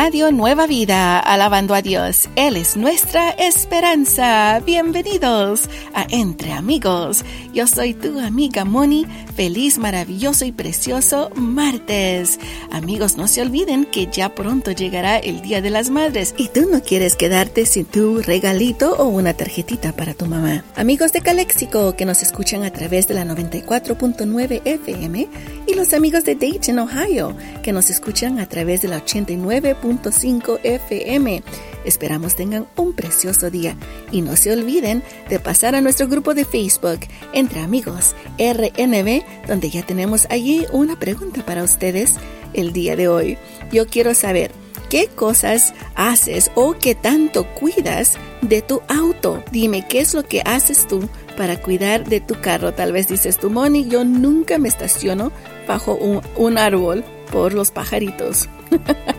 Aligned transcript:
Radio 0.00 0.30
Nueva 0.30 0.68
Vida, 0.68 1.18
alabando 1.18 1.74
a 1.74 1.82
Dios. 1.82 2.28
Él 2.36 2.54
es 2.56 2.76
nuestra 2.76 3.30
esperanza. 3.30 4.62
Bienvenidos 4.64 5.68
a 5.92 6.06
Entre 6.08 6.52
Amigos. 6.52 7.24
Yo 7.52 7.66
soy 7.66 7.94
tu 7.94 8.20
amiga 8.20 8.64
Moni. 8.64 9.08
Feliz, 9.34 9.76
maravilloso 9.76 10.44
y 10.44 10.52
precioso 10.52 11.30
martes. 11.34 12.38
Amigos, 12.70 13.16
no 13.16 13.26
se 13.26 13.42
olviden 13.42 13.86
que 13.86 14.06
ya 14.06 14.36
pronto 14.36 14.70
llegará 14.70 15.18
el 15.18 15.42
Día 15.42 15.60
de 15.60 15.70
las 15.70 15.90
Madres 15.90 16.32
y 16.38 16.46
tú 16.46 16.68
no 16.70 16.80
quieres 16.80 17.16
quedarte 17.16 17.66
sin 17.66 17.84
tu 17.84 18.22
regalito 18.22 18.94
o 18.94 19.06
una 19.06 19.34
tarjetita 19.34 19.90
para 19.90 20.14
tu 20.14 20.26
mamá. 20.26 20.62
Amigos 20.76 21.10
de 21.10 21.22
Calexico 21.22 21.96
que 21.96 22.04
nos 22.04 22.22
escuchan 22.22 22.62
a 22.62 22.70
través 22.70 23.08
de 23.08 23.14
la 23.14 23.24
94.9 23.24 24.62
FM 24.64 25.28
y 25.68 25.74
los 25.74 25.92
amigos 25.92 26.24
de 26.24 26.34
Dayton, 26.34 26.78
Ohio 26.78 27.36
que 27.62 27.72
nos 27.72 27.90
escuchan 27.90 28.40
a 28.40 28.48
través 28.48 28.80
de 28.80 28.88
la 28.88 28.96
89 28.96 29.76
5 30.10 30.60
FM. 30.62 31.42
Esperamos 31.84 32.34
tengan 32.34 32.66
un 32.76 32.94
precioso 32.94 33.50
día 33.50 33.76
y 34.10 34.22
no 34.22 34.34
se 34.36 34.52
olviden 34.52 35.02
de 35.28 35.38
pasar 35.38 35.74
a 35.74 35.80
nuestro 35.80 36.08
grupo 36.08 36.32
de 36.34 36.46
Facebook 36.46 37.00
Entre 37.34 37.60
Amigos 37.60 38.14
RNB, 38.38 39.22
donde 39.46 39.70
ya 39.70 39.84
tenemos 39.84 40.26
allí 40.30 40.64
una 40.72 40.98
pregunta 40.98 41.44
para 41.44 41.62
ustedes 41.62 42.14
el 42.54 42.72
día 42.72 42.96
de 42.96 43.08
hoy. 43.08 43.36
Yo 43.70 43.86
quiero 43.86 44.14
saber 44.14 44.50
qué 44.88 45.08
cosas 45.08 45.74
haces 45.94 46.50
o 46.54 46.74
qué 46.78 46.94
tanto 46.94 47.46
cuidas 47.54 48.16
de 48.42 48.62
tu 48.62 48.82
auto. 48.88 49.42
Dime 49.50 49.86
qué 49.86 50.00
es 50.00 50.14
lo 50.14 50.24
que 50.24 50.42
haces 50.42 50.86
tú 50.86 51.08
para 51.36 51.60
cuidar 51.60 52.08
de 52.08 52.20
tu 52.20 52.40
carro. 52.40 52.72
Tal 52.72 52.92
vez 52.92 53.08
dices 53.08 53.38
tú, 53.38 53.50
Moni, 53.50 53.88
yo 53.88 54.04
nunca 54.04 54.58
me 54.58 54.68
estaciono 54.68 55.32
bajo 55.66 55.94
un, 55.94 56.22
un 56.36 56.58
árbol 56.58 57.04
por 57.30 57.54
los 57.54 57.70
pajaritos. 57.70 58.48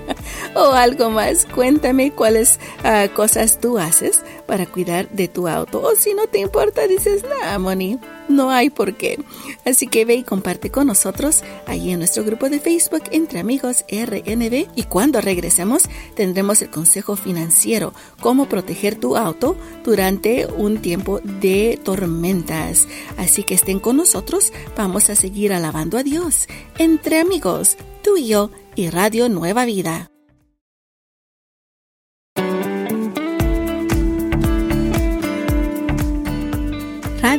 o 0.56 0.72
algo 0.72 1.10
más. 1.10 1.46
Cuéntame 1.46 2.12
cuáles 2.12 2.60
ah, 2.84 3.08
cosas 3.14 3.60
tú 3.60 3.78
haces 3.78 4.24
para 4.46 4.66
cuidar 4.66 5.10
de 5.10 5.28
tu 5.28 5.48
auto. 5.48 5.82
O 5.82 5.96
si 5.96 6.14
no 6.14 6.28
te 6.28 6.40
importa, 6.40 6.88
dices, 6.88 7.24
nada, 7.24 7.60
Moni, 7.60 8.00
no 8.28 8.50
hay 8.50 8.70
por 8.70 8.96
qué. 8.96 9.20
Así 9.66 9.88
que 9.88 10.06
ve 10.06 10.16
y 10.16 10.24
comparte 10.24 10.70
con 10.70 10.88
nosotros 10.88 11.44
ahí 11.68 11.92
en 11.92 12.00
nuestro 12.00 12.24
grupo 12.24 12.50
de 12.50 12.60
Facebook 12.60 13.04
Entre 13.12 13.40
Amigos 13.40 13.86
RNB. 13.90 14.68
Y 14.76 14.84
cuando 14.84 15.22
regresemos, 15.22 15.84
tendremos 16.16 16.62
el 16.62 16.70
consejo 16.70 17.16
financiero, 17.16 17.94
cómo 18.22 18.48
proteger 18.48 18.96
tu 18.96 19.18
auto 19.18 19.56
durante 19.84 20.46
un 20.46 20.82
tiempo 20.82 21.20
de 21.24 21.80
tormentas. 21.84 22.88
Así 23.18 23.44
que 23.44 23.56
estén 23.56 23.80
con 23.80 23.98
nosotros, 23.98 24.54
vamos 24.76 25.10
a 25.10 25.16
seguir 25.16 25.54
alabando 25.54 25.98
a 25.98 26.04
Dios. 26.04 26.48
Entre 26.78 27.20
Amigos, 27.20 27.78
tú 28.04 28.18
y 28.18 28.28
yo 28.28 28.52
y 28.76 28.90
Radio 28.90 29.30
Nueva 29.30 29.66
Vida. 29.66 30.10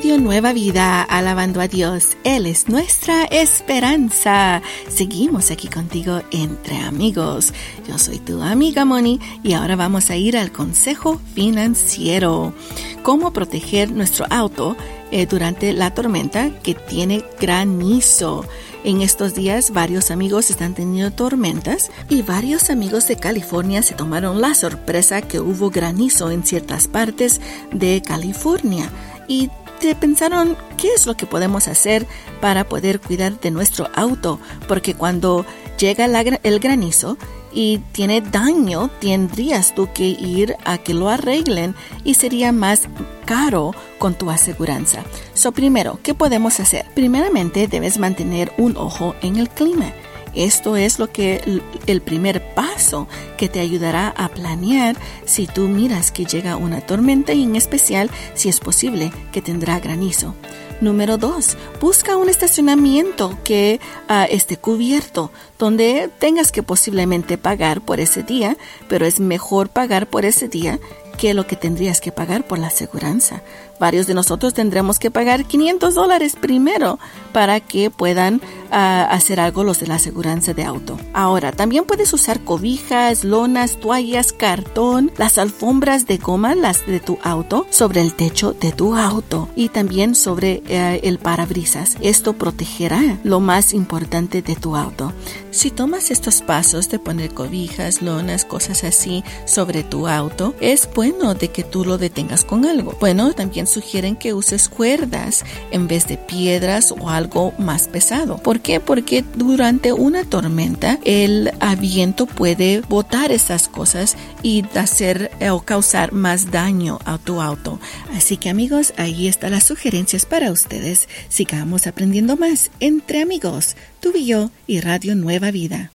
Radio 0.01 0.19
Nueva 0.19 0.55
Vida, 0.55 1.03
alabando 1.03 1.61
a 1.61 1.69
Dios. 1.69 2.17
Él 2.25 2.47
es 2.47 2.70
nuestra 2.70 3.25
esperanza. 3.25 4.62
Seguimos 4.89 5.51
aquí 5.51 5.69
contigo 5.69 6.23
entre 6.31 6.79
amigos. 6.79 7.53
Yo 7.87 7.98
soy 7.98 8.19
tu 8.19 8.41
amiga 8.41 8.87
Moni 8.87 9.21
y 9.43 9.53
ahora 9.53 9.77
vamos 9.77 10.09
a 10.09 10.17
ir 10.17 10.39
al 10.39 10.53
consejo 10.53 11.21
financiero. 11.34 12.55
Cómo 13.03 13.34
proteger 13.34 13.93
nuestro 13.93 14.25
auto 14.31 14.75
eh, 15.11 15.27
durante 15.27 15.75
la 15.75 15.93
tormenta 15.93 16.48
que 16.62 16.75
tiene 16.75 17.23
granizo. 17.39 18.47
En 18.84 19.03
estos 19.03 19.34
días 19.34 19.71
varios 19.71 20.11
amigos 20.11 20.48
están 20.48 20.73
teniendo 20.73 21.12
tormentas 21.12 21.91
y 22.09 22.23
varios 22.23 22.71
amigos 22.71 23.06
de 23.06 23.17
California 23.17 23.83
se 23.83 23.97
tomaron 23.97 24.41
la 24.41 24.55
sorpresa 24.55 25.21
que 25.21 25.41
hubo 25.41 25.69
granizo 25.69 26.31
en 26.31 26.43
ciertas 26.43 26.89
partes 26.89 27.43
de 27.71 28.00
California 28.00 28.89
y 29.31 29.49
pensaron 29.98 30.56
qué 30.76 30.88
es 30.94 31.06
lo 31.06 31.16
que 31.16 31.26
podemos 31.26 31.68
hacer 31.68 32.06
para 32.41 32.68
poder 32.68 33.00
cuidar 33.00 33.41
de 33.41 33.50
nuestro 33.50 33.88
auto, 33.94 34.38
porque 34.68 34.94
cuando 34.94 35.44
llega 35.78 36.04
el 36.04 36.60
granizo 36.60 37.16
y 37.52 37.78
tiene 37.92 38.20
daño, 38.20 38.91
tendrías 39.00 39.74
tú 39.74 39.88
que 39.92 40.04
ir 40.04 40.56
a 40.64 40.78
que 40.78 40.94
lo 40.94 41.08
arreglen 41.08 41.74
y 42.04 42.14
sería 42.14 42.52
más 42.52 42.82
caro 43.24 43.72
con 43.98 44.14
tu 44.14 44.30
aseguranza. 44.30 45.04
So, 45.34 45.52
primero, 45.52 45.98
¿qué 46.02 46.14
podemos 46.14 46.60
hacer? 46.60 46.86
Primeramente, 46.94 47.66
debes 47.66 47.98
mantener 47.98 48.52
un 48.56 48.76
ojo 48.76 49.14
en 49.22 49.36
el 49.36 49.48
clima. 49.48 49.92
Esto 50.34 50.76
es 50.76 50.98
lo 50.98 51.10
que 51.10 51.60
el 51.86 52.00
primer 52.02 52.54
paso 52.54 53.08
que 53.36 53.48
te 53.48 53.60
ayudará 53.60 54.08
a 54.16 54.28
planear 54.28 54.96
si 55.24 55.46
tú 55.46 55.68
miras 55.68 56.10
que 56.10 56.24
llega 56.24 56.56
una 56.56 56.80
tormenta 56.80 57.32
y 57.32 57.42
en 57.42 57.56
especial 57.56 58.10
si 58.34 58.48
es 58.48 58.60
posible 58.60 59.12
que 59.32 59.42
tendrá 59.42 59.80
granizo. 59.80 60.34
Número 60.80 61.18
2. 61.18 61.56
Busca 61.78 62.16
un 62.16 62.30
estacionamiento 62.30 63.38
que 63.44 63.80
ah, 64.08 64.24
esté 64.24 64.56
cubierto, 64.56 65.30
donde 65.58 66.08
tengas 66.18 66.52
que 66.52 66.62
posiblemente 66.62 67.36
pagar 67.36 67.82
por 67.82 68.00
ese 68.00 68.22
día, 68.22 68.56
pero 68.88 69.04
es 69.04 69.20
mejor 69.20 69.68
pagar 69.68 70.06
por 70.06 70.24
ese 70.24 70.48
día 70.48 70.78
que 71.18 71.34
lo 71.34 71.47
que 71.47 71.56
tendrías 71.56 72.00
que 72.00 72.12
pagar 72.12 72.47
por 72.47 72.58
la 72.58 72.68
aseguranza. 72.68 73.42
Varios 73.80 74.06
de 74.06 74.12
nosotros 74.12 74.52
tendremos 74.52 74.98
que 74.98 75.10
pagar 75.10 75.46
500 75.46 75.94
dólares 75.94 76.36
primero 76.38 76.98
para 77.32 77.60
que 77.60 77.91
puedan 77.91 78.42
ah, 78.70 79.08
hacer 79.10 79.41
algo 79.41 79.64
los 79.64 79.80
de 79.80 79.86
la 79.86 79.94
aseguranza 79.94 80.52
de 80.52 80.64
auto. 80.64 80.98
Ahora, 81.14 81.50
también 81.50 81.84
puedes 81.84 82.12
usar 82.12 82.41
cobijas, 82.41 83.24
lonas, 83.24 83.78
toallas, 83.78 84.34
cartón, 84.34 85.10
las 85.16 85.38
alfombras 85.38 86.06
de 86.06 86.18
goma, 86.18 86.54
las 86.54 86.86
de 86.86 87.00
tu 87.00 87.18
auto, 87.22 87.66
sobre 87.70 88.02
el 88.02 88.12
techo 88.12 88.52
de 88.52 88.72
tu 88.72 88.94
auto 88.94 89.48
y 89.56 89.70
también 89.70 90.14
sobre 90.14 90.62
eh, 90.68 91.00
el 91.02 91.18
parabrisas. 91.18 91.97
Esto 92.02 92.34
protegerá 92.34 93.18
lo 93.24 93.41
más 93.41 93.72
importante 93.72 94.42
de 94.42 94.56
tu 94.56 94.76
auto. 94.76 95.12
Si 95.50 95.70
tomas 95.70 96.10
estos 96.10 96.42
pasos 96.42 96.91
de 96.91 96.98
poner 96.98 97.32
cobijas, 97.32 98.02
lonas, 98.02 98.44
cosas 98.44 98.84
así 98.84 99.24
sobre 99.47 99.82
tu 99.84 100.06
auto, 100.06 100.54
es 100.60 100.88
bueno 100.94 101.34
de 101.34 101.48
que 101.48 101.64
tú 101.64 101.84
lo 101.86 101.97
detengas 101.97 102.44
con 102.44 102.66
algo. 102.66 102.94
Bueno, 103.00 103.32
también 103.32 103.66
sugieren 103.70 104.16
que 104.16 104.34
uses 104.34 104.69
cuerdas 104.69 105.44
en 105.70 105.88
vez 105.88 106.06
de 106.06 106.16
piedras 106.16 106.92
o 106.92 107.08
algo 107.08 107.53
más 107.58 107.88
pesado. 107.88 108.38
¿Por 108.38 108.60
qué? 108.60 108.81
Porque 108.81 109.25
durante 109.34 109.92
una 109.92 110.25
tormenta 110.25 110.98
el 111.04 111.53
viento 111.78 112.26
puede 112.26 112.80
botar 112.82 113.32
esas 113.32 113.69
cosas 113.69 114.16
y 114.42 114.64
hacer 114.75 115.30
eh, 115.41 115.50
o 115.50 115.60
causar 115.60 116.12
más 116.12 116.50
daño 116.50 116.98
a 117.04 117.19
tu 117.19 117.41
auto. 117.41 117.80
Así 118.14 118.36
que 118.36 118.50
amigos, 118.50 118.92
ahí 118.97 119.28
están 119.28 119.53
las 119.53 119.64
sugerencias 119.64 120.26
para 120.26 120.50
ustedes. 120.50 121.09
Sigamos 121.28 121.86
aprendiendo 121.86 122.36
más 122.36 122.70
entre 122.80 123.22
amigos, 123.22 123.76
tú 124.00 124.12
y 124.14 124.26
yo 124.26 124.50
y 124.66 124.80
Radio 124.80 125.14
Nueva 125.14 125.50
Vida. 125.50 125.91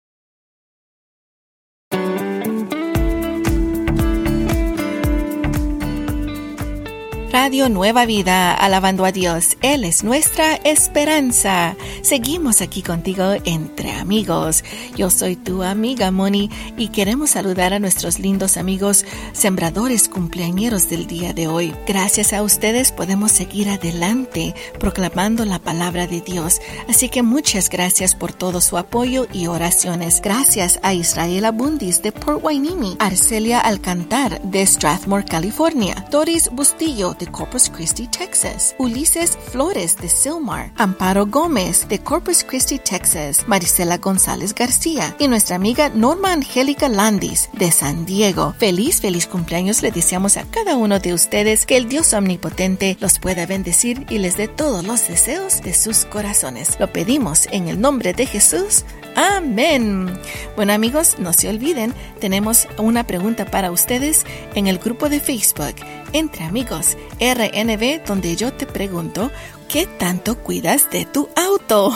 Radio 7.53 7.69
Nueva 7.69 8.07
Vida, 8.07 8.55
alabando 8.55 9.05
a 9.05 9.13
Dios. 9.13 9.59
Él 9.61 9.85
es 9.85 10.03
nuestra 10.05 10.55
esperanza. 10.55 11.77
Seguimos 12.01 12.63
aquí 12.63 12.81
contigo 12.81 13.35
entre 13.45 13.93
amigos. 13.93 14.65
Yo 14.97 15.11
soy 15.11 15.37
tu 15.37 15.63
amiga 15.63 16.11
Moni 16.11 16.49
y 16.79 16.89
queremos 16.89 17.29
saludar 17.29 17.75
a 17.75 17.79
nuestros 17.79 18.19
lindos 18.19 18.57
amigos 18.57 19.05
sembradores 19.35 20.09
cumpleañeros 20.09 20.89
del 20.89 21.07
día 21.07 21.35
de 21.35 21.47
hoy. 21.47 21.75
Gracias 21.87 22.33
a 22.33 22.43
ustedes 22.43 22.91
podemos 22.91 23.33
seguir 23.33 23.69
adelante 23.69 24.55
proclamando 24.81 25.45
la 25.45 25.59
palabra 25.59 26.07
de 26.07 26.23
Dios. 26.23 26.59
Así 26.89 27.11
que 27.11 27.23
muchas 27.23 27.69
gracias 27.69 28.15
por 28.15 28.33
todo 28.33 28.63
su 28.63 28.79
apoyo 28.79 29.27
y 29.31 29.49
oraciones. 29.49 30.23
Gracias 30.23 30.81
a 30.83 30.95
Israel 30.95 31.45
Abundis 31.45 32.01
de 32.01 32.13
Port 32.13 32.43
Wainimi, 32.43 32.97
Arcelia 32.99 33.61
Alcantar 33.61 34.41
de 34.41 34.65
Strathmore, 34.65 35.27
California, 35.27 36.07
Doris 36.11 36.49
Bustillo 36.51 37.13
de 37.13 37.27
Corpus 37.43 37.69
Christi, 37.71 38.07
Texas, 38.07 38.73
Ulises 38.79 39.37
Flores 39.51 39.97
de 39.97 40.09
Silmar, 40.09 40.71
Amparo 40.77 41.27
Gómez 41.27 41.89
de 41.89 41.99
Corpus 41.99 42.45
Christi, 42.45 42.79
Texas, 42.79 43.49
Marisela 43.49 43.99
González 43.99 44.55
García 44.55 45.17
y 45.19 45.27
nuestra 45.27 45.57
amiga 45.57 45.89
Norma 45.89 46.33
Angélica 46.33 46.89
Landis 46.89 47.51
de 47.53 47.73
San 47.73 48.07
Diego. 48.07 48.55
Feliz, 48.59 49.01
feliz 49.01 49.27
cumpleaños 49.27 49.83
le 49.83 49.91
deseamos 49.91 50.37
a 50.37 50.45
cada 50.45 50.77
uno 50.77 51.01
de 51.01 51.15
ustedes 51.15 51.67
que 51.67 51.77
el 51.77 51.89
Dios 51.89 52.13
omnipotente 52.15 52.97
los 53.01 53.19
pueda 53.19 53.45
bendecir 53.45 54.07
y 54.09 54.19
les 54.19 54.37
dé 54.37 54.47
todos 54.47 54.85
los 54.85 55.09
deseos 55.09 55.63
de 55.63 55.75
sus 55.75 56.05
corazones. 56.05 56.79
Lo 56.79 56.93
pedimos 56.93 57.49
en 57.51 57.67
el 57.67 57.81
nombre 57.81 58.13
de 58.13 58.27
Jesús. 58.27 58.85
Amén. 59.17 60.17
Bueno 60.55 60.73
amigos, 60.75 61.17
no 61.19 61.33
se 61.33 61.49
olviden, 61.49 61.93
tenemos 62.21 62.69
una 62.79 63.05
pregunta 63.05 63.47
para 63.47 63.73
ustedes 63.73 64.25
en 64.55 64.69
el 64.69 64.79
grupo 64.79 65.09
de 65.09 65.19
Facebook 65.19 65.75
Entre 66.13 66.45
Amigos 66.45 66.97
RNB 67.21 68.05
donde 68.07 68.37
yo 68.37 68.53
te 68.53 68.67
pregunto, 68.67 69.31
¿qué 69.69 69.87
tanto 69.87 70.37
cuidas 70.37 70.91
de 70.91 71.07
tu 71.07 71.29
auto? 71.37 71.95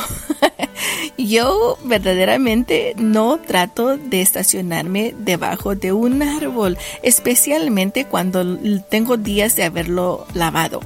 Yo 1.18 1.78
verdaderamente 1.84 2.94
no 2.96 3.38
trato 3.38 3.96
de 3.96 4.22
estacionarme 4.22 5.14
debajo 5.18 5.74
de 5.74 5.92
un 5.92 6.22
árbol, 6.22 6.78
especialmente 7.02 8.06
cuando 8.06 8.58
tengo 8.88 9.16
días 9.16 9.56
de 9.56 9.64
haberlo 9.64 10.26
lavado. 10.34 10.80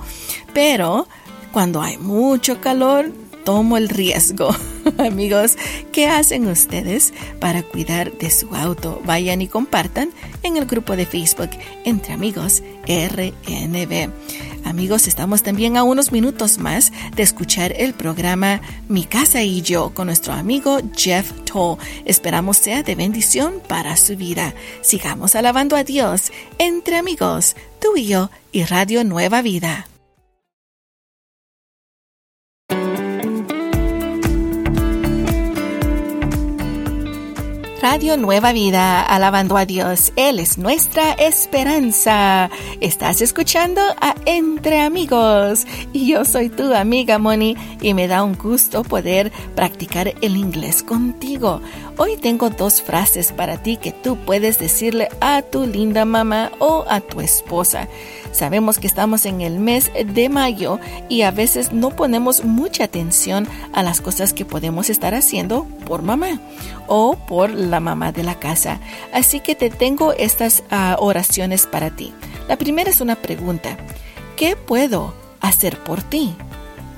Pero 0.52 1.06
cuando 1.52 1.82
hay 1.82 1.98
mucho 1.98 2.60
calor, 2.60 3.12
tomo 3.50 3.76
el 3.76 3.88
riesgo. 3.88 4.54
Amigos, 4.98 5.56
¿qué 5.90 6.06
hacen 6.06 6.46
ustedes 6.46 7.12
para 7.40 7.64
cuidar 7.64 8.16
de 8.16 8.30
su 8.30 8.54
auto? 8.54 9.02
Vayan 9.04 9.42
y 9.42 9.48
compartan 9.48 10.10
en 10.44 10.56
el 10.56 10.66
grupo 10.66 10.94
de 10.94 11.04
Facebook 11.04 11.50
Entre 11.84 12.12
Amigos 12.12 12.62
RNB. 12.86 14.08
Amigos, 14.64 15.08
estamos 15.08 15.42
también 15.42 15.76
a 15.76 15.82
unos 15.82 16.12
minutos 16.12 16.58
más 16.58 16.92
de 17.16 17.24
escuchar 17.24 17.74
el 17.76 17.92
programa 17.92 18.60
Mi 18.88 19.02
casa 19.02 19.42
y 19.42 19.62
yo 19.62 19.92
con 19.94 20.06
nuestro 20.06 20.32
amigo 20.32 20.78
Jeff 20.96 21.32
Toll. 21.44 21.78
Esperamos 22.04 22.56
sea 22.56 22.84
de 22.84 22.94
bendición 22.94 23.54
para 23.66 23.96
su 23.96 24.16
vida. 24.16 24.54
Sigamos 24.80 25.34
alabando 25.34 25.74
a 25.74 25.82
Dios 25.82 26.30
entre 26.58 26.98
amigos, 26.98 27.56
tú 27.80 27.96
y 27.96 28.06
yo 28.06 28.30
y 28.52 28.62
Radio 28.62 29.02
Nueva 29.02 29.42
Vida. 29.42 29.89
Radio 37.92 38.16
Nueva 38.16 38.52
Vida, 38.52 39.02
alabando 39.02 39.56
a 39.56 39.66
Dios. 39.66 40.12
Él 40.14 40.38
es 40.38 40.58
nuestra 40.58 41.10
esperanza. 41.14 42.48
Estás 42.80 43.20
escuchando 43.20 43.80
a 44.00 44.14
Entre 44.26 44.80
Amigos. 44.80 45.66
Y 45.92 46.06
yo 46.06 46.24
soy 46.24 46.50
tu 46.50 46.72
amiga 46.72 47.18
Moni 47.18 47.56
y 47.80 47.94
me 47.94 48.06
da 48.06 48.22
un 48.22 48.36
gusto 48.36 48.84
poder 48.84 49.32
practicar 49.56 50.14
el 50.20 50.36
inglés 50.36 50.84
contigo. 50.84 51.62
Hoy 51.96 52.16
tengo 52.16 52.48
dos 52.48 52.80
frases 52.80 53.32
para 53.32 53.60
ti 53.60 53.76
que 53.76 53.90
tú 53.90 54.16
puedes 54.16 54.60
decirle 54.60 55.08
a 55.20 55.42
tu 55.42 55.66
linda 55.66 56.04
mamá 56.04 56.52
o 56.60 56.84
a 56.88 57.00
tu 57.00 57.20
esposa. 57.20 57.88
Sabemos 58.32 58.78
que 58.78 58.86
estamos 58.86 59.26
en 59.26 59.40
el 59.40 59.58
mes 59.58 59.90
de 59.92 60.28
mayo 60.28 60.78
y 61.08 61.22
a 61.22 61.30
veces 61.30 61.72
no 61.72 61.90
ponemos 61.90 62.44
mucha 62.44 62.84
atención 62.84 63.48
a 63.72 63.82
las 63.82 64.00
cosas 64.00 64.32
que 64.32 64.44
podemos 64.44 64.90
estar 64.90 65.14
haciendo 65.14 65.64
por 65.86 66.02
mamá 66.02 66.40
o 66.86 67.16
por 67.16 67.50
la 67.50 67.80
mamá 67.80 68.12
de 68.12 68.22
la 68.22 68.38
casa. 68.38 68.80
Así 69.12 69.40
que 69.40 69.54
te 69.54 69.70
tengo 69.70 70.12
estas 70.12 70.62
ah, 70.70 70.96
oraciones 70.98 71.66
para 71.66 71.90
ti. 71.90 72.12
La 72.48 72.56
primera 72.56 72.90
es 72.90 73.00
una 73.00 73.16
pregunta. 73.16 73.76
¿Qué 74.36 74.56
puedo 74.56 75.14
hacer 75.40 75.78
por 75.82 76.02
ti? 76.02 76.34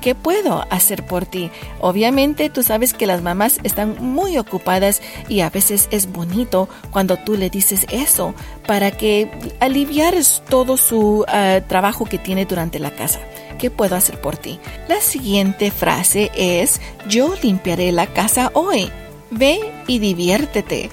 ¿Qué 0.02 0.16
puedo 0.16 0.66
hacer 0.69 1.06
por 1.06 1.26
ti? 1.26 1.52
Obviamente 1.81 2.50
tú 2.50 2.64
sabes 2.64 2.93
que 2.93 3.06
las 3.06 3.22
mamás 3.22 3.60
están 3.62 3.96
muy 4.00 4.37
ocupadas 4.37 5.00
y 5.28 5.40
a 5.40 5.49
veces 5.49 5.87
es 5.93 6.10
bonito 6.10 6.69
cuando 6.90 7.16
tú 7.19 7.37
le 7.37 7.50
dices 7.50 7.87
eso 7.93 8.34
para 8.66 8.90
que 8.90 9.31
aliviares 9.60 10.43
todo 10.49 10.76
su 10.76 11.25
ah, 11.28 11.60
trabajo 11.69 12.04
que 12.04 12.19
tiene 12.19 12.46
durante 12.46 12.81
la 12.81 12.90
casa. 12.90 13.20
¿Qué 13.60 13.70
puedo 13.70 13.94
hacer 13.94 14.20
por 14.20 14.37
ti? 14.37 14.58
La 14.88 15.00
siguiente 15.00 15.70
frase 15.70 16.32
es 16.34 16.81
yo 17.08 17.34
limpiaré 17.40 17.93
la 17.93 18.08
casa 18.08 18.50
hoy. 18.55 18.90
Ve 19.31 19.60
y 19.87 20.00
diviértete. 20.00 20.90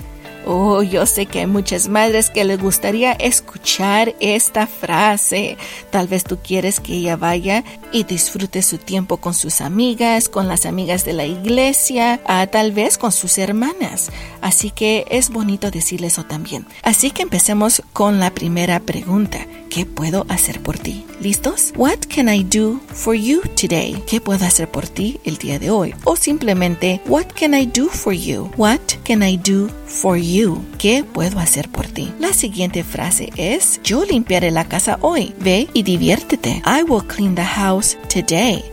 Oh, 0.51 0.81
yo 0.81 1.05
sé 1.05 1.27
que 1.27 1.41
hay 1.41 1.45
muchas 1.45 1.89
madres 1.89 2.31
que 2.31 2.43
les 2.43 2.59
gustaría 2.59 3.11
escuchar 3.11 4.15
esta 4.19 4.65
frase. 4.65 5.59
Tal 5.91 6.07
vez 6.07 6.23
tú 6.23 6.39
quieres 6.43 6.79
que 6.79 6.95
ella 6.95 7.17
vaya 7.17 7.63
y 7.91 8.03
disfrute 8.03 8.63
su 8.63 8.79
tiempo 8.79 9.17
con 9.17 9.35
sus 9.35 9.61
amigas, 9.61 10.27
con 10.27 10.47
las 10.47 10.65
amigas 10.65 11.05
de 11.05 11.13
la 11.13 11.27
iglesia, 11.27 12.19
ah, 12.25 12.47
tal 12.47 12.71
vez 12.71 12.97
con 12.97 13.11
sus 13.11 13.37
hermanas. 13.37 14.09
Así 14.41 14.71
que 14.71 15.05
es 15.11 15.29
bonito 15.29 15.69
decirle 15.69 16.07
eso 16.07 16.25
también. 16.25 16.65
Así 16.81 17.11
que 17.11 17.21
empecemos 17.21 17.83
con 17.93 18.19
la 18.19 18.31
primera 18.31 18.79
pregunta. 18.79 19.45
¿Qué 19.69 19.85
puedo 19.85 20.25
hacer 20.29 20.61
por 20.61 20.79
ti? 20.79 21.05
¿Listos? 21.21 21.73
What 21.77 21.99
can 22.13 22.27
I 22.27 22.43
do 22.43 22.79
for 22.87 23.13
you 23.13 23.41
today? 23.55 24.01
¿Qué 24.07 24.19
puedo 24.19 24.43
hacer 24.45 24.67
por 24.69 24.87
ti 24.87 25.19
el 25.25 25.37
día 25.37 25.59
de 25.59 25.69
hoy? 25.69 25.93
O 26.05 26.15
simplemente, 26.15 27.01
What 27.07 27.27
can 27.39 27.53
I 27.53 27.67
do 27.67 27.87
for 27.87 28.11
you? 28.13 28.49
What 28.57 28.79
can 29.03 29.21
I 29.21 29.37
do 29.37 29.69
for 29.85 30.17
you? 30.17 30.63
¿Qué 30.79 31.03
puedo 31.03 31.37
hacer 31.39 31.69
por 31.69 31.85
ti? 31.85 32.11
La 32.19 32.33
siguiente 32.33 32.83
frase 32.83 33.29
es, 33.35 33.79
yo 33.83 34.05
limpiaré 34.05 34.49
la 34.49 34.65
casa 34.67 34.97
hoy. 35.01 35.35
Ve 35.39 35.67
y 35.73 35.83
diviértete. 35.83 36.63
I 36.65 36.81
will 36.81 37.05
clean 37.05 37.35
the 37.35 37.43
house 37.43 37.95
today. 38.11 38.63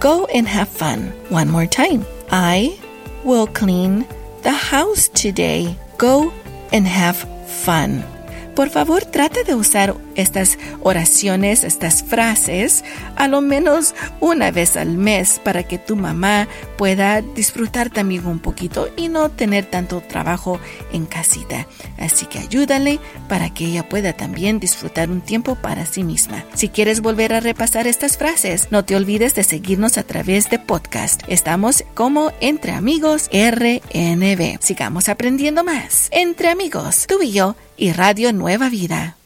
Go 0.00 0.28
and 0.32 0.46
have 0.46 0.68
fun. 0.68 1.12
One 1.30 1.50
more 1.50 1.66
time. 1.66 2.04
I 2.30 2.78
will 3.24 3.48
clean 3.48 4.06
the 4.44 4.52
house 4.52 5.10
today. 5.10 5.76
Go 5.98 6.32
and 6.72 6.86
have 6.86 7.18
fun. 7.64 8.04
Por 8.54 8.70
favor, 8.70 9.04
trata 9.04 9.42
de 9.42 9.56
usar 9.56 9.96
estas 10.14 10.58
oraciones, 10.82 11.64
estas 11.64 12.02
frases, 12.02 12.84
a 13.16 13.28
lo 13.28 13.40
menos 13.40 13.94
una 14.20 14.50
vez 14.50 14.76
al 14.76 14.96
mes 14.96 15.40
para 15.42 15.62
que 15.62 15.78
tu 15.78 15.96
mamá 15.96 16.48
pueda 16.76 17.20
disfrutar 17.22 17.90
también 17.90 18.26
un 18.26 18.38
poquito 18.38 18.88
y 18.96 19.08
no 19.08 19.30
tener 19.30 19.66
tanto 19.66 20.00
trabajo 20.00 20.58
en 20.92 21.06
casita. 21.06 21.66
Así 21.98 22.26
que 22.26 22.38
ayúdale 22.38 23.00
para 23.28 23.52
que 23.52 23.66
ella 23.66 23.88
pueda 23.88 24.12
también 24.12 24.60
disfrutar 24.60 25.10
un 25.10 25.20
tiempo 25.20 25.54
para 25.56 25.86
sí 25.86 26.04
misma. 26.04 26.44
Si 26.54 26.68
quieres 26.68 27.00
volver 27.00 27.32
a 27.32 27.40
repasar 27.40 27.86
estas 27.86 28.16
frases, 28.16 28.68
no 28.70 28.84
te 28.84 28.96
olvides 28.96 29.34
de 29.34 29.44
seguirnos 29.44 29.98
a 29.98 30.02
través 30.02 30.50
de 30.50 30.58
podcast. 30.58 31.22
Estamos 31.28 31.84
como 31.94 32.32
Entre 32.40 32.72
Amigos 32.72 33.28
RNB. 33.32 34.58
Sigamos 34.60 35.08
aprendiendo 35.08 35.64
más. 35.64 36.08
Entre 36.10 36.48
Amigos, 36.48 37.06
tú 37.06 37.22
y 37.22 37.32
yo 37.32 37.56
y 37.76 37.92
Radio 37.92 38.32
Nueva 38.32 38.68
Vida. 38.68 39.16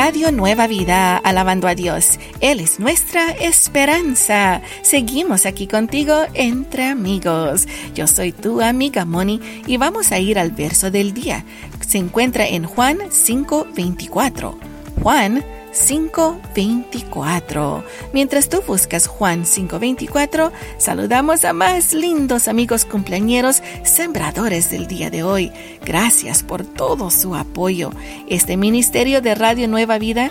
Radio 0.00 0.30
Nueva 0.30 0.68
Vida, 0.68 1.16
alabando 1.16 1.66
a 1.66 1.74
Dios. 1.74 2.20
Él 2.38 2.60
es 2.60 2.78
nuestra 2.78 3.32
esperanza. 3.32 4.62
Seguimos 4.82 5.44
aquí 5.44 5.66
contigo 5.66 6.14
entre 6.34 6.84
amigos. 6.84 7.66
Yo 7.96 8.06
soy 8.06 8.30
tu 8.30 8.60
amiga 8.60 9.04
Moni 9.04 9.40
y 9.66 9.76
vamos 9.76 10.12
a 10.12 10.20
ir 10.20 10.38
al 10.38 10.52
verso 10.52 10.92
del 10.92 11.14
día. 11.14 11.44
Se 11.80 11.98
encuentra 11.98 12.46
en 12.46 12.62
Juan 12.62 13.10
5:24. 13.10 14.56
Juan 15.02 15.44
524. 15.72 17.84
Mientras 18.12 18.48
tú 18.48 18.62
buscas 18.66 19.06
Juan 19.06 19.44
524, 19.44 20.52
saludamos 20.78 21.44
a 21.44 21.52
más 21.52 21.92
lindos 21.92 22.48
amigos 22.48 22.84
cumpleañeros 22.84 23.62
sembradores 23.84 24.70
del 24.70 24.86
día 24.86 25.10
de 25.10 25.22
hoy. 25.22 25.52
Gracias 25.84 26.42
por 26.42 26.64
todo 26.64 27.10
su 27.10 27.34
apoyo. 27.34 27.92
Este 28.28 28.56
ministerio 28.56 29.20
de 29.20 29.34
Radio 29.34 29.68
Nueva 29.68 29.98
Vida 29.98 30.30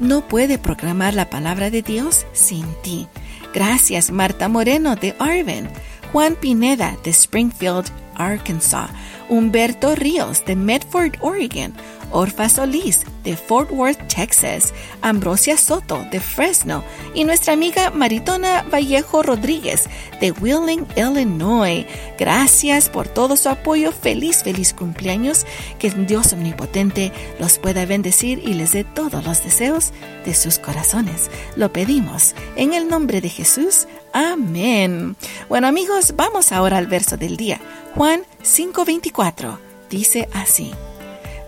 no 0.00 0.26
puede 0.26 0.58
proclamar 0.58 1.14
la 1.14 1.30
palabra 1.30 1.70
de 1.70 1.82
Dios 1.82 2.26
sin 2.32 2.66
ti. 2.82 3.08
Gracias 3.54 4.10
Marta 4.10 4.48
Moreno 4.48 4.96
de 4.96 5.14
Arvin, 5.18 5.68
Juan 6.12 6.34
Pineda 6.34 6.96
de 7.02 7.10
Springfield, 7.10 7.86
Arkansas, 8.14 8.90
Humberto 9.28 9.94
Ríos 9.94 10.44
de 10.44 10.56
Medford, 10.56 11.14
Oregon, 11.20 11.72
Orfa 12.10 12.48
Solís 12.48 13.04
de 13.26 13.36
Fort 13.36 13.70
Worth, 13.72 14.06
Texas, 14.06 14.72
Ambrosia 15.02 15.56
Soto 15.56 16.06
de 16.12 16.20
Fresno 16.20 16.84
y 17.12 17.24
nuestra 17.24 17.52
amiga 17.52 17.90
Maritona 17.90 18.64
Vallejo 18.72 19.22
Rodríguez 19.24 19.88
de 20.20 20.30
Wheeling, 20.30 20.86
Illinois. 20.96 21.84
Gracias 22.18 22.88
por 22.88 23.08
todo 23.08 23.36
su 23.36 23.48
apoyo. 23.48 23.90
Feliz, 23.90 24.44
feliz 24.44 24.72
cumpleaños. 24.72 25.44
Que 25.80 25.90
Dios 25.90 26.32
omnipotente 26.32 27.12
los 27.40 27.58
pueda 27.58 27.84
bendecir 27.84 28.38
y 28.38 28.54
les 28.54 28.72
dé 28.72 28.84
todos 28.84 29.24
los 29.24 29.42
deseos 29.42 29.92
de 30.24 30.32
sus 30.32 30.58
corazones. 30.58 31.28
Lo 31.56 31.72
pedimos 31.72 32.34
en 32.54 32.74
el 32.74 32.88
nombre 32.88 33.20
de 33.20 33.28
Jesús. 33.28 33.88
Amén. 34.12 35.16
Bueno 35.48 35.66
amigos, 35.66 36.14
vamos 36.14 36.52
ahora 36.52 36.78
al 36.78 36.86
verso 36.86 37.16
del 37.16 37.36
día. 37.36 37.60
Juan 37.96 38.22
5:24 38.42 39.58
dice 39.90 40.28
así. 40.32 40.72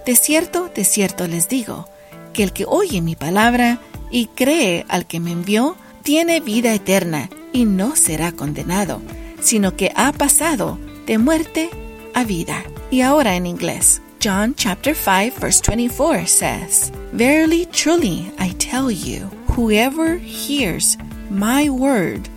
De 0.09 0.17
cierto, 0.17 0.71
de 0.75 0.85
cierto 0.85 1.27
les 1.29 1.51
digo, 1.51 1.87
que 2.33 2.43
el 2.43 2.55
que 2.55 2.65
oye 2.67 3.03
mi 3.03 3.15
palabra 3.15 3.79
y 4.11 4.29
cree 4.29 4.87
al 4.89 5.07
que 5.07 5.21
me 5.21 5.33
envió, 5.33 5.77
tiene 6.03 6.41
vida 6.41 6.73
eterna 6.73 7.29
y 7.53 7.67
no 7.67 7.95
será 7.95 8.33
condenado, 8.33 9.03
sino 9.43 9.77
que 9.77 9.93
ha 9.97 10.13
pasado 10.13 10.79
de 11.05 11.19
muerte 11.19 11.69
a 12.15 12.25
vida. 12.25 12.65
Y 12.91 13.03
ahora 13.03 13.37
en 13.37 13.45
inglés. 13.45 14.01
John 14.25 14.55
chapter 14.57 14.97
5 14.97 15.41
verse 15.43 15.61
24 15.61 16.27
says, 16.27 16.91
Verily 17.13 17.67
truly 17.67 18.33
I 18.39 18.55
tell 18.55 18.91
you, 18.91 19.29
whoever 19.55 20.17
hears 20.17 20.97
my 21.29 21.69
word 21.69 22.31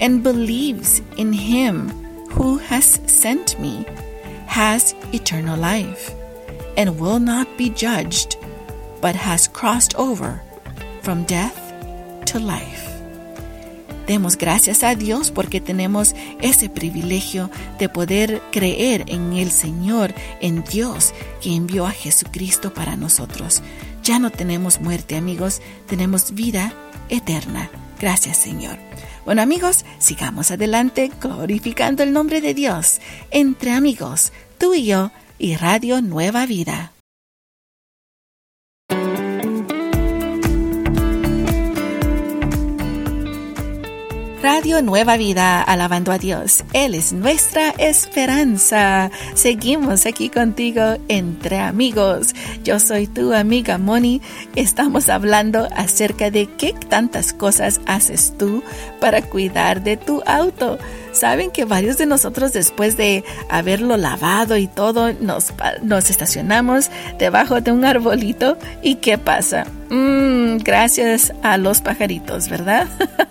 and 0.00 0.24
believes 0.24 1.00
in 1.16 1.32
him 1.32 1.88
who 2.30 2.58
has 2.68 3.00
sent 3.06 3.60
me 3.60 3.86
has 4.48 4.96
eternal 5.12 5.56
life 5.56 6.12
and 6.76 6.98
will 6.98 7.20
not 7.20 7.46
be 7.56 7.70
judged, 7.70 8.36
but 9.00 9.14
has 9.14 9.48
crossed 9.48 9.94
over 9.96 10.40
from 11.02 11.24
death 11.24 11.56
to 12.26 12.38
life. 12.38 12.92
Demos 14.06 14.36
gracias 14.36 14.82
a 14.82 14.94
Dios 14.94 15.30
porque 15.30 15.60
tenemos 15.60 16.14
ese 16.40 16.68
privilegio 16.68 17.50
de 17.78 17.88
poder 17.88 18.42
creer 18.50 19.04
en 19.06 19.32
el 19.32 19.50
Señor, 19.50 20.12
en 20.40 20.64
Dios 20.64 21.14
que 21.40 21.54
envió 21.54 21.86
a 21.86 21.92
Jesucristo 21.92 22.74
para 22.74 22.96
nosotros. 22.96 23.62
Ya 24.02 24.18
no 24.18 24.30
tenemos 24.30 24.80
muerte, 24.80 25.16
amigos, 25.16 25.62
tenemos 25.86 26.34
vida 26.34 26.72
eterna. 27.08 27.70
Gracias, 28.00 28.38
Señor. 28.38 28.76
Bueno, 29.24 29.42
amigos, 29.42 29.84
sigamos 29.98 30.50
adelante 30.50 31.12
glorificando 31.20 32.02
el 32.02 32.12
nombre 32.12 32.40
de 32.40 32.54
Dios 32.54 33.00
entre 33.30 33.70
amigos, 33.70 34.32
tú 34.58 34.74
y 34.74 34.84
yo 34.84 35.12
y 35.42 35.56
Radio 35.56 36.00
Nueva 36.00 36.46
Vida. 36.46 36.91
Radio 44.42 44.82
Nueva 44.82 45.16
Vida, 45.16 45.62
alabando 45.62 46.10
a 46.10 46.18
Dios. 46.18 46.64
Él 46.72 46.96
es 46.96 47.12
nuestra 47.12 47.70
esperanza. 47.78 49.12
Seguimos 49.34 50.04
aquí 50.04 50.30
contigo 50.30 50.96
entre 51.06 51.60
amigos. 51.60 52.34
Yo 52.64 52.80
soy 52.80 53.06
tu 53.06 53.32
amiga 53.32 53.78
Moni. 53.78 54.20
Estamos 54.56 55.08
hablando 55.08 55.68
acerca 55.76 56.32
de 56.32 56.46
qué 56.46 56.72
tantas 56.72 57.32
cosas 57.32 57.80
haces 57.86 58.34
tú 58.36 58.64
para 59.00 59.22
cuidar 59.22 59.84
de 59.84 59.96
tu 59.96 60.24
auto. 60.26 60.76
Saben 61.12 61.52
que 61.52 61.64
varios 61.64 61.98
de 61.98 62.06
nosotros 62.06 62.52
después 62.52 62.96
de 62.96 63.22
haberlo 63.48 63.96
lavado 63.96 64.56
y 64.56 64.66
todo, 64.66 65.12
nos, 65.12 65.52
nos 65.84 66.10
estacionamos 66.10 66.90
debajo 67.16 67.60
de 67.60 67.70
un 67.70 67.84
arbolito 67.84 68.58
y 68.82 68.96
¿qué 68.96 69.18
pasa? 69.18 69.66
Mmm, 69.92 70.56
gracias 70.64 71.34
a 71.42 71.58
los 71.58 71.82
pajaritos, 71.82 72.48
¿verdad? 72.48 72.88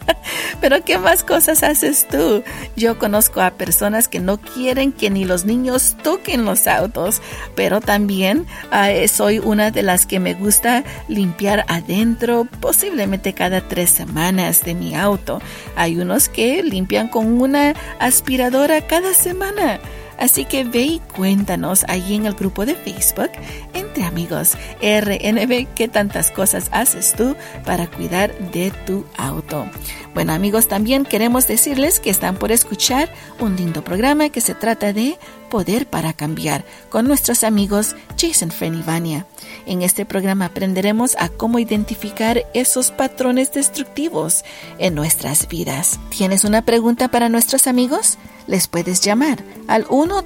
Pero 0.61 0.85
¿qué 0.85 0.99
más 0.99 1.23
cosas 1.23 1.63
haces 1.63 2.07
tú? 2.07 2.43
Yo 2.75 2.99
conozco 2.99 3.41
a 3.41 3.49
personas 3.49 4.07
que 4.07 4.19
no 4.19 4.39
quieren 4.39 4.91
que 4.91 5.09
ni 5.09 5.25
los 5.25 5.43
niños 5.43 5.97
toquen 6.03 6.45
los 6.45 6.67
autos, 6.67 7.19
pero 7.55 7.81
también 7.81 8.45
uh, 8.71 9.07
soy 9.07 9.39
una 9.39 9.71
de 9.71 9.81
las 9.81 10.05
que 10.05 10.19
me 10.19 10.35
gusta 10.35 10.83
limpiar 11.07 11.65
adentro 11.67 12.47
posiblemente 12.59 13.33
cada 13.33 13.67
tres 13.67 13.89
semanas 13.89 14.61
de 14.63 14.75
mi 14.75 14.93
auto. 14.93 15.41
Hay 15.75 15.99
unos 15.99 16.29
que 16.29 16.61
limpian 16.61 17.07
con 17.07 17.41
una 17.41 17.73
aspiradora 17.99 18.85
cada 18.85 19.15
semana. 19.15 19.79
Así 20.21 20.45
que 20.45 20.63
ve 20.63 20.83
y 20.83 20.99
cuéntanos 21.15 21.83
ahí 21.87 22.13
en 22.13 22.27
el 22.27 22.35
grupo 22.35 22.67
de 22.67 22.75
Facebook, 22.75 23.31
entre 23.73 24.03
amigos, 24.03 24.53
RNB, 24.79 25.73
qué 25.73 25.87
tantas 25.87 26.29
cosas 26.29 26.69
haces 26.71 27.15
tú 27.17 27.35
para 27.65 27.87
cuidar 27.87 28.31
de 28.51 28.69
tu 28.85 29.03
auto. 29.17 29.65
Bueno 30.13 30.31
amigos, 30.33 30.67
también 30.67 31.05
queremos 31.05 31.47
decirles 31.47 31.99
que 31.99 32.11
están 32.11 32.37
por 32.37 32.51
escuchar 32.51 33.11
un 33.39 33.55
lindo 33.55 33.83
programa 33.83 34.29
que 34.29 34.41
se 34.41 34.53
trata 34.53 34.93
de 34.93 35.17
Poder 35.49 35.87
para 35.87 36.13
Cambiar 36.13 36.65
con 36.89 37.07
nuestros 37.07 37.43
amigos 37.43 37.95
Jason 38.15 38.51
Vania. 38.85 39.25
En 39.65 39.81
este 39.81 40.05
programa 40.05 40.45
aprenderemos 40.45 41.15
a 41.17 41.29
cómo 41.29 41.57
identificar 41.57 42.45
esos 42.53 42.91
patrones 42.91 43.51
destructivos 43.53 44.45
en 44.77 44.93
nuestras 44.93 45.47
vidas. 45.47 45.99
¿Tienes 46.09 46.43
una 46.43 46.61
pregunta 46.61 47.07
para 47.07 47.27
nuestros 47.27 47.65
amigos? 47.65 48.19
Les 48.47 48.67
puedes 48.67 49.01
llamar 49.01 49.43
al 49.67 49.85
1 49.89 50.23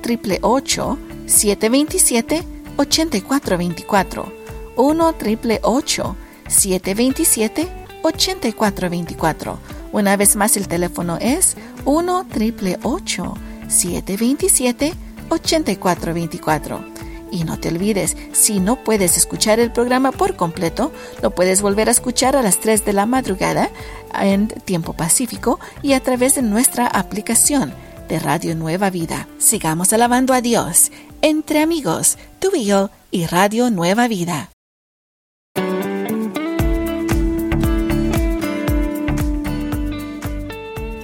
727 1.27 2.43
8424 2.77 4.33
1 4.75 5.15
727 6.47 7.67
8424 8.01 9.59
Una 9.91 10.17
vez 10.17 10.35
más 10.35 10.57
el 10.57 10.67
teléfono 10.67 11.17
es 11.19 11.55
1 11.85 12.25
727 13.67 14.93
8424 15.29 16.95
y 17.31 17.43
no 17.43 17.59
te 17.59 17.69
olvides, 17.69 18.15
si 18.31 18.59
no 18.61 18.77
puedes 18.77 19.17
escuchar 19.17 19.59
el 19.59 19.71
programa 19.71 20.11
por 20.11 20.37
completo, 20.37 20.93
lo 21.21 21.31
puedes 21.31 21.61
volver 21.61 21.89
a 21.89 21.91
escuchar 21.91 22.35
a 22.37 22.41
las 22.41 22.59
3 22.59 22.85
de 22.85 22.93
la 22.93 23.05
madrugada 23.05 23.69
en 24.21 24.47
tiempo 24.47 24.93
pacífico 24.93 25.59
y 25.81 25.93
a 25.93 25.99
través 25.99 26.35
de 26.35 26.43
nuestra 26.43 26.87
aplicación 26.87 27.73
de 28.07 28.19
Radio 28.19 28.55
Nueva 28.55 28.89
Vida. 28.89 29.27
Sigamos 29.37 29.93
alabando 29.93 30.33
a 30.33 30.41
Dios 30.41 30.91
entre 31.21 31.61
amigos, 31.61 32.17
tú 32.39 32.51
y 32.53 32.65
yo 32.65 32.89
y 33.11 33.25
Radio 33.25 33.69
Nueva 33.71 34.07
Vida. 34.07 34.54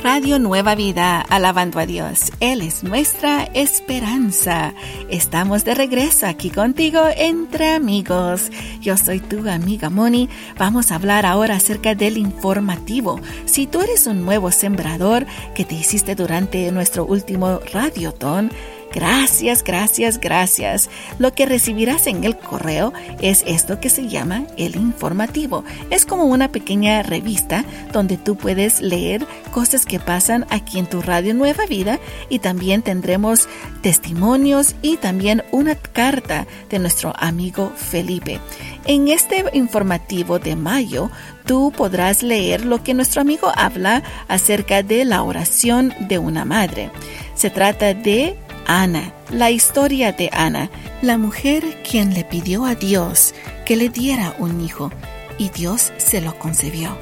Radio 0.03 0.39
Nueva 0.39 0.73
Vida, 0.73 1.21
alabando 1.21 1.77
a 1.77 1.85
Dios. 1.85 2.31
Él 2.39 2.61
es 2.61 2.83
nuestra 2.83 3.43
esperanza. 3.53 4.73
Estamos 5.09 5.63
de 5.63 5.75
regreso 5.75 6.25
aquí 6.25 6.49
contigo 6.49 7.01
entre 7.15 7.69
amigos. 7.69 8.49
Yo 8.81 8.97
soy 8.97 9.19
tu 9.19 9.47
amiga 9.47 9.91
Moni. 9.91 10.27
Vamos 10.57 10.91
a 10.91 10.95
hablar 10.95 11.27
ahora 11.27 11.55
acerca 11.57 11.93
del 11.93 12.17
informativo. 12.17 13.19
Si 13.45 13.67
tú 13.67 13.81
eres 13.81 14.07
un 14.07 14.25
nuevo 14.25 14.49
sembrador 14.51 15.27
que 15.53 15.65
te 15.65 15.75
hiciste 15.75 16.15
durante 16.15 16.71
nuestro 16.71 17.05
último 17.05 17.59
radioton, 17.71 18.49
Gracias, 18.93 19.63
gracias, 19.63 20.19
gracias. 20.19 20.89
Lo 21.17 21.33
que 21.33 21.45
recibirás 21.45 22.07
en 22.07 22.23
el 22.23 22.37
correo 22.37 22.91
es 23.21 23.43
esto 23.47 23.79
que 23.79 23.89
se 23.89 24.07
llama 24.07 24.43
el 24.57 24.75
informativo. 24.75 25.63
Es 25.89 26.05
como 26.05 26.25
una 26.25 26.51
pequeña 26.51 27.01
revista 27.01 27.63
donde 27.93 28.17
tú 28.17 28.35
puedes 28.35 28.81
leer 28.81 29.25
cosas 29.51 29.85
que 29.85 29.99
pasan 29.99 30.45
aquí 30.49 30.77
en 30.77 30.87
tu 30.87 31.01
radio 31.01 31.33
Nueva 31.33 31.65
Vida 31.65 31.99
y 32.29 32.39
también 32.39 32.81
tendremos 32.81 33.47
testimonios 33.81 34.75
y 34.81 34.97
también 34.97 35.43
una 35.51 35.75
carta 35.75 36.45
de 36.69 36.79
nuestro 36.79 37.13
amigo 37.17 37.71
Felipe. 37.75 38.39
En 38.85 39.07
este 39.07 39.45
informativo 39.53 40.39
de 40.39 40.55
mayo, 40.55 41.11
tú 41.45 41.71
podrás 41.75 42.23
leer 42.23 42.65
lo 42.65 42.83
que 42.83 42.93
nuestro 42.93 43.21
amigo 43.21 43.51
habla 43.55 44.03
acerca 44.27 44.83
de 44.83 45.05
la 45.05 45.23
oración 45.23 45.93
de 45.99 46.17
una 46.17 46.45
madre. 46.45 46.91
Se 47.35 47.49
trata 47.49 47.93
de 47.93 48.37
Ana, 48.73 49.13
la 49.29 49.51
historia 49.51 50.13
de 50.13 50.29
Ana, 50.31 50.69
la 51.01 51.17
mujer 51.17 51.83
quien 51.83 52.13
le 52.13 52.23
pidió 52.23 52.63
a 52.63 52.73
Dios 52.73 53.35
que 53.65 53.75
le 53.75 53.89
diera 53.89 54.33
un 54.39 54.61
hijo 54.61 54.93
y 55.37 55.49
Dios 55.49 55.91
se 55.97 56.21
lo 56.21 56.39
concebió. 56.39 56.97